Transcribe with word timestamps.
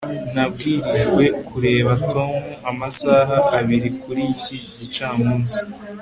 nabwirijwe 0.33 1.23
kureba 1.47 1.91
tom 2.11 2.31
amasaha 2.69 3.35
abiri 3.57 3.89
kuri 4.01 4.21
iki 4.33 4.55
gicamunsi 4.77 5.59